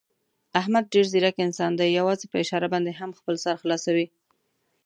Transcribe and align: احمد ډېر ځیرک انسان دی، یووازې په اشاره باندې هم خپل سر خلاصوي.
احمد 0.59 0.83
ډېر 0.93 1.05
ځیرک 1.13 1.35
انسان 1.45 1.71
دی، 1.79 1.87
یووازې 1.97 2.25
په 2.29 2.37
اشاره 2.43 2.67
باندې 2.73 2.91
هم 2.99 3.11
خپل 3.19 3.35
سر 3.43 3.55
خلاصوي. 3.61 4.07